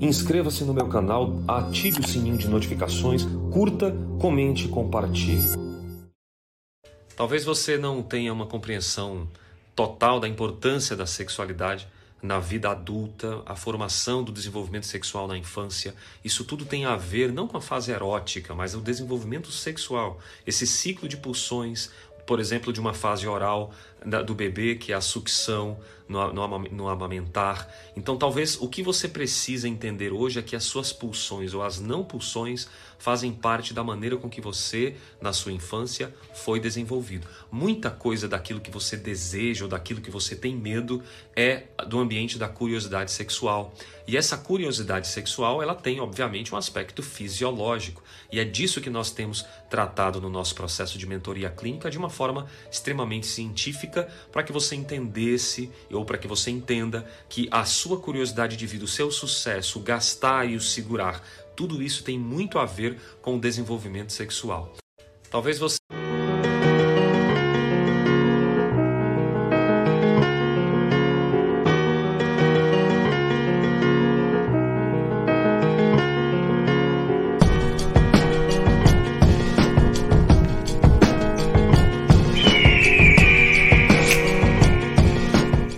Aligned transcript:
Inscreva-se 0.00 0.64
no 0.64 0.74
meu 0.74 0.88
canal, 0.88 1.42
ative 1.48 2.00
o 2.00 2.06
sininho 2.06 2.36
de 2.36 2.48
notificações, 2.48 3.24
curta, 3.52 3.94
comente 4.20 4.66
e 4.66 4.68
compartilhe. 4.68 5.48
Talvez 7.16 7.44
você 7.44 7.76
não 7.76 8.02
tenha 8.02 8.32
uma 8.32 8.46
compreensão 8.46 9.28
total 9.74 10.20
da 10.20 10.28
importância 10.28 10.96
da 10.96 11.06
sexualidade 11.06 11.88
na 12.22 12.38
vida 12.38 12.70
adulta, 12.70 13.42
a 13.46 13.56
formação 13.56 14.22
do 14.22 14.30
desenvolvimento 14.30 14.86
sexual 14.86 15.26
na 15.26 15.38
infância. 15.38 15.94
Isso 16.22 16.44
tudo 16.44 16.66
tem 16.66 16.84
a 16.84 16.96
ver 16.96 17.32
não 17.32 17.48
com 17.48 17.56
a 17.56 17.62
fase 17.62 17.90
erótica, 17.90 18.54
mas 18.54 18.74
o 18.74 18.80
desenvolvimento 18.80 19.50
sexual, 19.50 20.18
esse 20.46 20.66
ciclo 20.66 21.08
de 21.08 21.16
pulsões, 21.16 21.90
por 22.26 22.38
exemplo, 22.38 22.72
de 22.72 22.80
uma 22.80 22.92
fase 22.92 23.26
oral 23.26 23.72
do 24.26 24.34
bebê, 24.34 24.74
que 24.74 24.92
é 24.92 24.94
a 24.94 25.00
sucção 25.00 25.78
no, 26.10 26.32
no, 26.32 26.58
no, 26.58 26.88
amamentar. 26.88 27.68
Então, 27.96 28.16
talvez 28.16 28.60
o 28.60 28.68
que 28.68 28.82
você 28.82 29.08
precisa 29.08 29.68
entender 29.68 30.12
hoje 30.12 30.40
é 30.40 30.42
que 30.42 30.56
as 30.56 30.64
suas 30.64 30.92
pulsões 30.92 31.54
ou 31.54 31.62
as 31.62 31.78
não 31.78 32.02
pulsões 32.02 32.68
fazem 32.98 33.32
parte 33.32 33.72
da 33.72 33.82
maneira 33.82 34.16
com 34.16 34.28
que 34.28 34.40
você, 34.40 34.96
na 35.22 35.32
sua 35.32 35.52
infância, 35.52 36.12
foi 36.34 36.60
desenvolvido. 36.60 37.26
Muita 37.50 37.90
coisa 37.90 38.28
daquilo 38.28 38.60
que 38.60 38.70
você 38.70 38.96
deseja 38.96 39.64
ou 39.64 39.70
daquilo 39.70 40.02
que 40.02 40.10
você 40.10 40.36
tem 40.36 40.54
medo 40.54 41.02
é 41.34 41.68
do 41.86 41.98
ambiente 41.98 42.36
da 42.36 42.48
curiosidade 42.48 43.10
sexual. 43.10 43.72
E 44.06 44.16
essa 44.16 44.36
curiosidade 44.36 45.06
sexual, 45.06 45.62
ela 45.62 45.74
tem, 45.74 46.00
obviamente, 46.00 46.52
um 46.52 46.58
aspecto 46.58 47.02
fisiológico. 47.02 48.02
E 48.30 48.40
é 48.40 48.44
disso 48.44 48.80
que 48.80 48.90
nós 48.90 49.12
temos 49.12 49.46
tratado 49.70 50.20
no 50.20 50.28
nosso 50.28 50.54
processo 50.54 50.98
de 50.98 51.06
mentoria 51.06 51.48
clínica 51.48 51.90
de 51.90 51.96
uma 51.96 52.10
forma 52.10 52.46
extremamente 52.70 53.26
científica 53.26 54.08
para 54.32 54.42
que 54.42 54.52
você 54.52 54.74
entendesse 54.74 55.70
para 56.04 56.18
que 56.18 56.28
você 56.28 56.50
entenda 56.50 57.06
que 57.28 57.48
a 57.50 57.64
sua 57.64 57.98
curiosidade 57.98 58.56
de 58.56 58.66
vida, 58.66 58.84
o 58.84 58.88
seu 58.88 59.10
sucesso, 59.10 59.78
o 59.78 59.82
gastar 59.82 60.48
e 60.48 60.56
o 60.56 60.60
segurar, 60.60 61.22
tudo 61.56 61.82
isso 61.82 62.02
tem 62.02 62.18
muito 62.18 62.58
a 62.58 62.64
ver 62.64 62.98
com 63.20 63.36
o 63.36 63.40
desenvolvimento 63.40 64.12
sexual. 64.12 64.74
Talvez 65.30 65.58
você 65.58 65.78